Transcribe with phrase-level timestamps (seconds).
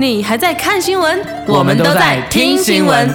[0.00, 1.20] 你还在看新闻？
[1.48, 3.12] 我们都在听新闻。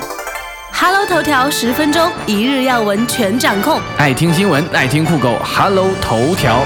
[0.74, 3.80] Hello 头条十分钟，一日要闻全掌控。
[3.96, 6.66] 爱听新闻，爱听酷狗，Hello 头条。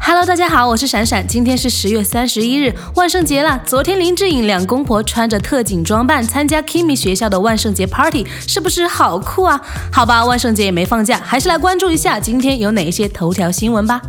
[0.00, 1.24] Hello，大家好，我是闪闪。
[1.24, 3.60] 今天是十月三十一日，万圣节啦！
[3.64, 9.60] 昨天林志颖两公婆穿着特警装扮参加 Kimi 学校的万圣节 party，是不是好酷啊？
[9.92, 14.02] 好吧，万圣节也没放假，还是来关注一下今天有哪些头条新闻吧。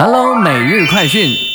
[0.00, 1.51] Hello 每日快讯。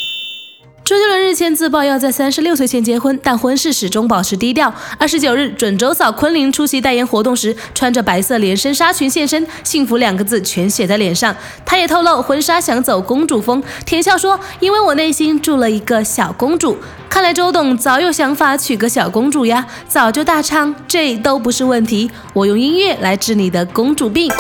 [0.87, 4.73] 周杰伦日前自曝要在三十六岁前结婚，但婚事始终保持低调。
[4.97, 11.35] 二十九日，准周嫂昆凌出席代言活动时，穿着白色连身纱裙现身，幸福两个字全写在脸上。
[11.65, 16.77] 她也透露婚纱想走公主风，甜笑说：“因为我内心住了一个小公主。”
[17.11, 24.31] 看来周董早有想法娶个小公主呀，早就大唱这都不是问题，我用音乐来治你的公主病。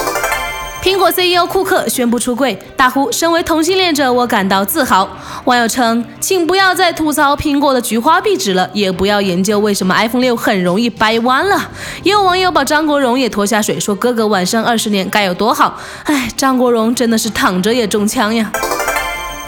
[0.87, 5.05] 苹果 CEO 库克宣布出柜，大呼：“身为同性恋者，我感到自豪。”
[5.43, 11.69] 网友称：“请不要再吐槽苹果的菊花壁纸了，也不要研究为什么 iPhone 六很容易掰弯了。”
[12.03, 18.49] 也有网友把张国荣也拖下水，说：“哥哥晚生二十年该有多好！”哎，张国荣真的是躺着也中枪呀。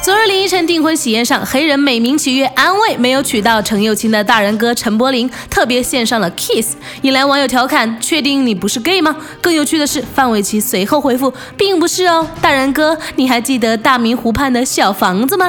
[0.10, 15.48] 昨日林依晨订婚喜宴上，黑人美名其曰安慰没有娶到程又青的大人哥陈柏霖，特别献上了 kiss，引来网友调侃：“确定你不是 gay 吗？”更有趣的是，范玮琪随后回复：“并不是哦，大人哥，你还记得大明湖畔的小房子吗？”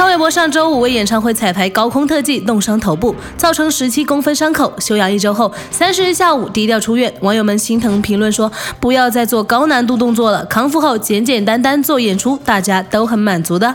[0.00, 7.12] 潘玮柏上周五为演唱会彩排高空特技弄伤头部，造成十七公分伤口，休养一周后，三十日下午低调出院。
[7.20, 13.74] 网友们心疼评论说：“不要再做高难度动作了，康复后简简单单做演出，大家都很满足的。”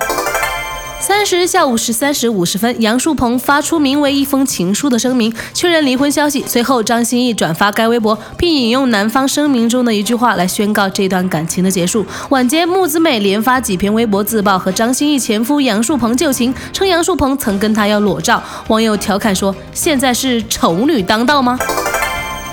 [1.00, 6.44] 三十日下午十三时五十分，杨树鹏发出名为《一封情书》的声明，确认离婚消息。
[6.48, 12.06] 随后，张歆艺转发该微博，并引用男方声明中的一句话来宣告这段感情的结束。
[12.30, 18.42] 晚间，木子美连发几篇微博自曝和张歆艺前夫杨树鹏旧情，称杨树鹏曾跟她要裸照。
[18.68, 21.60] 网友调侃说：“现在是丑女当道吗？”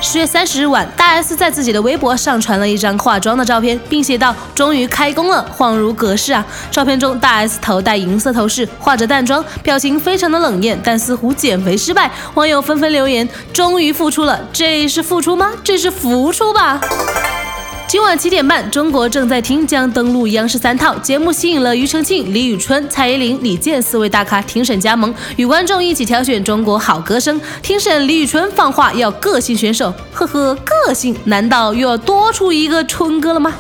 [0.05, 12.11] 十月三十日晚，大 S 在自己的微博上传了一张化妆的照片，并写道：“终于开工了，恍如隔世啊！”照片中，大 S 头戴银色头饰，化着淡妆，表情非常的冷艳，但似乎减肥失败。
[12.35, 15.53] 网友纷纷留言：“终于复出了，这是复出吗？
[15.63, 16.81] 这是浮出吧？”
[17.89, 27.39] 今晚七点半，中国正在听将登陆央视三套节目，吸引了庾澄庆、李宇春、蔡依林、李健四位大咖庭审加盟，与观众一起挑选中国好歌声。
[27.61, 33.53] 庭审李宇春放话要个性选手，呵呵，个性难道又要多出一个春哥了吗？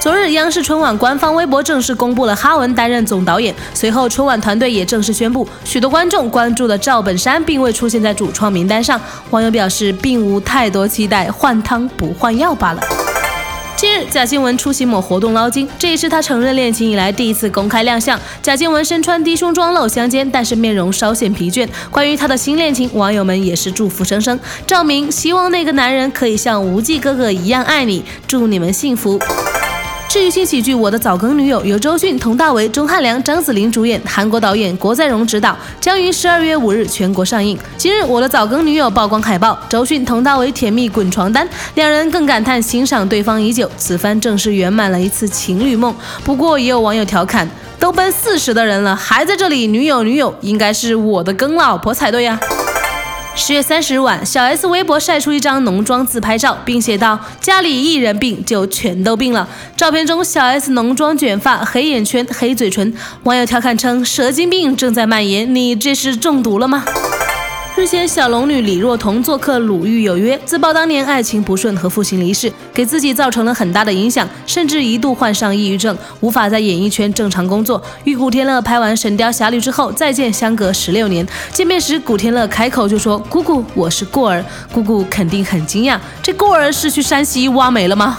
[0.00, 3.52] 昨日，央视春晚官方微博正式公布了哈文担任总导演。
[3.72, 9.00] 随后，春晚团队也正式宣布，许多观众关注的赵本山并未出现在主创名单上。
[9.30, 12.82] 网友表示，并无太多期待，换汤不换药罢了。
[13.76, 18.18] 近日，贾静雯出席某活动捞金，这也是她承认恋情以来第一次公开亮相。
[18.40, 21.68] 贾静雯身穿低胸装露香肩，但是面容稍显疲倦。
[21.90, 24.38] 关于她的新恋情，网友们也是祝福声声。
[24.66, 29.18] 赵明希望那个男人可以像无忌哥哥一样爱你，祝你们幸福。
[30.14, 37.58] 治愈系喜剧《我的早更女友》由周迅、佟大为、钟汉良、张子琳主演，韩国导演郭在容执导，将于十二月五日全国上映。
[37.76, 41.44] 今日，《我的早更女友》曝光海报，周迅、佟大为甜蜜滚床单，
[41.74, 45.92] 两人更感叹欣赏对方已久，此番正是圆满了一次情侣梦。
[46.22, 47.50] 不过，也有网友调侃：
[47.80, 52.38] 都奔四十的人了，还在这里女友女友，应该是我的更老婆才对呀。
[53.36, 59.46] 十月三十日晚，小 S 微博晒出一张浓妆自拍照，并写道：“家里一人病就全都病了。”
[59.76, 62.94] 照片中，小 S 浓妆卷发，黑眼圈，黑嘴唇。
[63.24, 66.84] 网友调侃称：“蛇精病正在蔓延，你这是中毒了吗？”
[67.76, 77.82] 日前，小龙女李若彤做客《鲁豫有约》，自曝当年爱情不顺和父亲离世，给自己造成了很大的影响，甚至一度患上抑郁症，无法在演艺圈正常工作。
[78.04, 81.26] 与古天乐拍完《神雕侠侣》之后，再见相隔十六年。
[81.52, 88.16] 见面时，古天乐开口就说：“姑姑，我是过儿。”姑姑肯定很惊讶，这过儿是去山西挖煤了吗？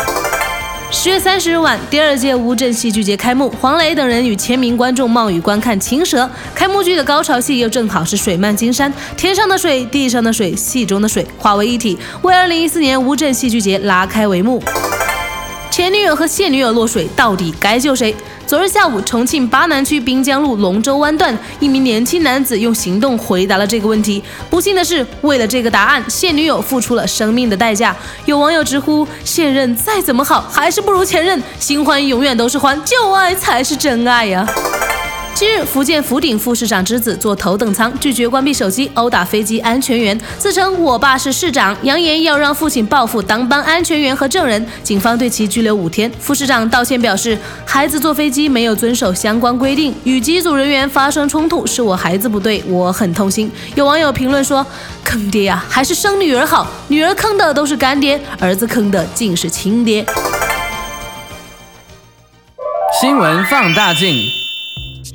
[0.91, 6.23] 十月三十日晚，第二届乌镇戏剧节开幕，黄磊等人与千名观众冒雨观看《青蛇》。
[6.53, 14.63] 开幕剧的高潮戏又正好是水漫金山，天上的水，地上的水，戏中的水化为一体，为二零一四年乌镇戏剧节拉开帷幕。
[15.71, 18.15] 前女友和现女友落水，到底该救谁？
[18.47, 24.23] 昨日下午，重庆巴南区滨江路龙舟湾段，一名年轻男子用行动回答了这个问题。
[24.51, 27.95] 不幸的是，为了这个答案，现女友付出了生命的代价。
[28.25, 31.41] 有网友直呼：现任再怎么好，还是不如前任。
[31.59, 34.45] 新欢永远都是欢，旧爱才是真爱呀。
[35.35, 44.65] 近日，福建福鼎副市长之子坐头等舱，拒绝关闭手机，殴打飞机安全员，自称我爸是市长，扬言要让父亲报复当班安全员和证人。
[44.81, 46.09] 警方对其拘留五天。
[46.21, 53.51] 副市长道歉表示，孩子坐飞机没有遵守相关规定，与机组人员发生冲突，是我孩子不对，我很痛心。
[53.75, 54.65] 有网友评论说，
[55.03, 60.05] 坑爹啊，还是生女儿好，女儿坑的都是干爹，儿子坑的竟是亲爹。
[63.01, 64.44] 新闻放大镜。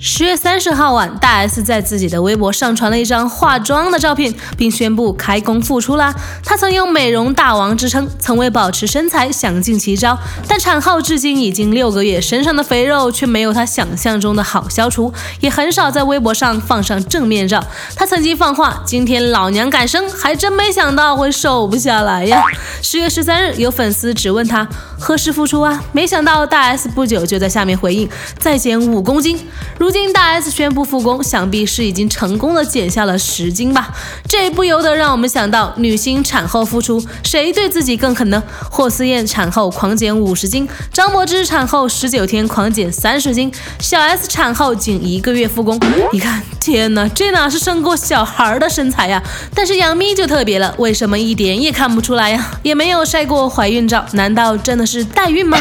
[0.03, 6.15] 十月三十号晚，大 S 在自己的微博上传了一张化妆的照片，并宣布开工复出啦。
[6.43, 10.19] 她曾有“美容大王”之称，曾为保持身材想尽奇招，
[10.49, 17.63] 但产后至今已经六个月，身上的肥肉却没有她想象中的好消除，也很少在微博上放上正面照。
[17.95, 22.43] 她曾经放话：“今天老娘敢生，还真没想到会瘦不下来呀。”
[22.81, 24.67] 十月十三日，有粉丝质问她
[24.99, 25.85] 何时复出啊？
[25.93, 28.09] 没想到大 S 不久就在下面回应
[28.41, 29.39] ：“再减五公斤。”
[29.77, 33.93] 如如今大 S 宣布复工，想必是已经成功的减下了十斤吧？
[34.29, 38.41] 这不由得让我们想到，女星产后复出，谁对自己更狠呢？
[38.71, 45.77] 霍思燕产后狂减五十斤，张柏芝产后十九天狂减三十斤，小 S 产后仅一个月复工。
[46.13, 49.21] 你看，天哪，这哪是生过小孩的身材呀？
[49.55, 52.51] 但是杨幂就特别了，为什么一点也看不出来呀？
[52.63, 55.59] 也没有晒过怀孕照，难道真的是代孕吗？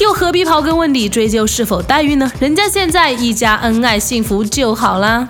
[0.00, 2.30] 又何必刨根问底追究是否代孕呢？
[2.40, 3.52] 人家现在一家。
[3.62, 5.28] 恩爱幸福就好啦。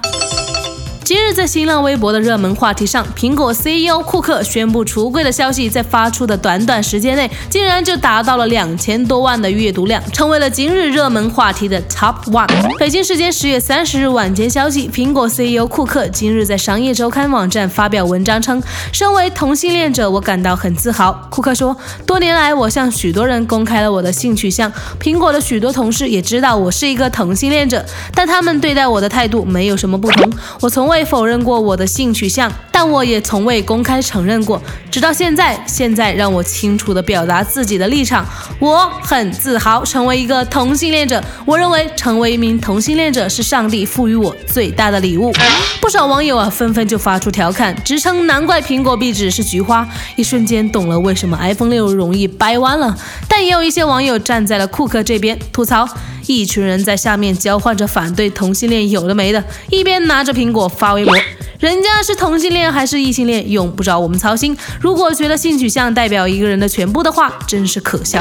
[1.05, 12.49] 今日在新浪微博的热门话题上，苹果 CEO 库克宣布橱柜的消息，在发出的短短时间内，竟然就达到了两千多万的阅读量，成为了今日热门话题的 Top One。
[12.79, 18.63] 北京时间十月三十日晚间消息，苹果 CEO 库克今日在商业周刊网站发表文章称，
[18.93, 21.13] 身为同性恋者，我感到很自豪。
[21.29, 21.77] 库克说，
[22.07, 27.85] 多年来我向许多人公开了我的性取向，苹果的许多同事也知道我是一个同性恋者，
[28.15, 30.33] 但他们对待我的态度没有什么不同。
[30.61, 35.59] 我从未未否认过我的性取向，但我也从未公开承认过，直到现在。
[35.67, 38.27] 现在让我清楚地表达自己的立场。
[38.59, 41.23] 我很自豪成为一个同性恋者。
[41.47, 45.33] 我认为成为一名同性恋者是上帝赋予我最大的礼物。
[45.81, 52.95] 不少网友啊纷纷就发出调侃，直称难怪苹果壁纸是菊花，一瞬间懂了为什么 iPhone 六容易掰弯了。
[53.27, 55.89] 但也有一些网友站在了库克这边，吐槽。
[56.27, 61.15] 一群人在下面交换着反对同性恋有的没的，一边拿着苹果发微博，
[61.63, 64.59] 人家是同性恋还是异性恋，用不着我们操心。
[64.81, 68.21] 如果觉得性取向代表一个人的全部的话，真是可笑。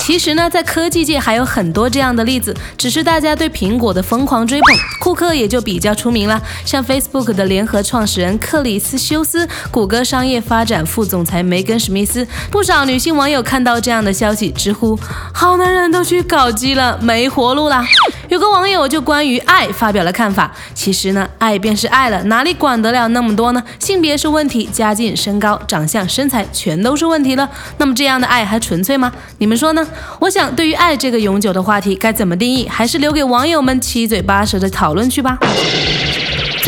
[0.00, 6.40] 其实呢，在科技界还有很多这样的例子，只是大家对苹果的疯狂追捧，库克也就比较出名了。
[6.64, 14.98] 像 Facebook 的联合创始人克里斯休斯，谷歌商业发展副总裁梅根史密斯，不少女性网友看到这样的消息，直呼
[15.34, 17.84] 好男人都去搞基了，没活路啦。
[18.30, 23.60] 有个网友就关于爱发表了看法，其实呢，爱便是爱了，哪里管得了那么多呢？
[23.80, 29.12] 性别是问题，家境、身高、长相、身材全都是问题了，那么这样的爱还纯粹吗？
[29.38, 29.84] 你们说呢？
[30.20, 35.36] 我想，对于爱这个永久的话题，该怎么定义，还是留给网友们七嘴八舌的讨论去吧。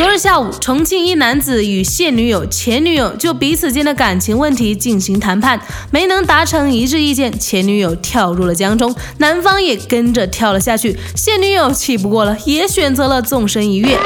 [0.03, 5.61] 昨日下午，重庆一男子与现女友、前女友就彼此间的感情问题进行谈判，
[5.93, 13.97] 没能达成一致意见，前女友跳入了江中，男方也跟着跳了下去，现女友气不过了，也选择了纵身一跃。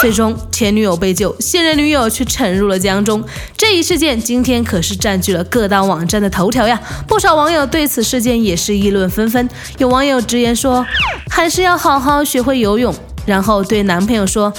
[0.00, 3.22] 最终，前女友被救，现任女友却沉入了江中。
[3.56, 6.80] 这一事件今天可是占据了各大网站的头条呀！
[7.06, 9.48] 不少网友对此事件也是议论纷纷。
[9.78, 10.84] 有网友直言说
[11.30, 12.92] ：“还是要好好学会游泳。”
[13.24, 14.52] 然后对男朋友说。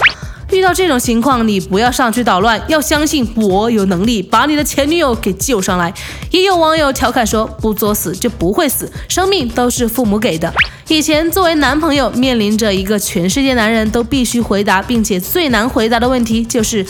[0.51, 5.93] 遇到这种情况，你不要上去捣乱，要相信我有能力把你的前女友给救上来。
[6.31, 10.53] 也有网友调侃说：“不作死就不会死，生命都是父母给的。”
[10.87, 16.85] 以前作为男朋友，面临着一个全世界男人都必须回答并且最难回答的问题，就是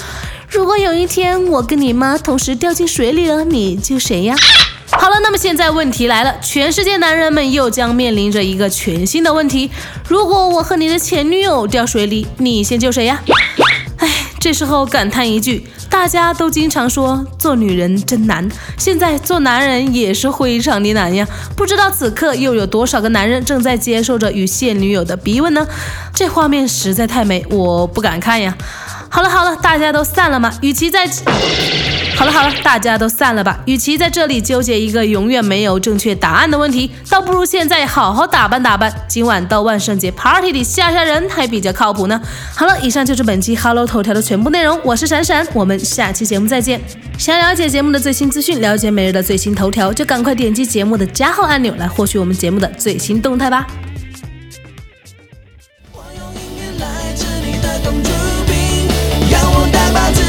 [0.49, 4.35] 如果有一天我跟你妈同时掉进水里了，你救谁呀？
[5.05, 9.69] 好了，那么现在问题来了，全世界男人们又将面临着一个全新的问题：
[10.07, 13.21] 如果我和你的前女友掉水里，你先救谁呀？
[13.97, 14.09] 哎，
[14.39, 21.27] 这时候感叹一句，大家都经常说做女人真难，现在做男人也是非常的难呀。
[21.55, 25.67] 不知道此刻又有多少个男人正在接受着与现女友的逼问呢？
[26.15, 28.57] 这画面实在太美，我不敢看呀。
[29.09, 30.51] 好了好了，大家都散了吗？
[30.63, 31.07] 与其在。
[32.15, 33.59] 好了好了大家都散了吧。
[33.65, 38.93] 与其在这里纠结一个永远没有正确答案的问题倒不如现在好好打扮打扮。
[39.07, 42.19] 今晚到万圣节 party 里吓吓人还比较靠谱呢。
[42.55, 46.79] 好了以上就是本期 hello 头条的全部内容我是闪闪我们下期节目再见。
[47.17, 53.67] 想了解节目的最新资讯了解每日的最新头条就赶快点击节目的加号按钮来获取我们节目的最新动态吧。
[55.91, 58.09] 我用音乐来治你的公主
[58.47, 58.87] 病
[59.29, 60.24] 我打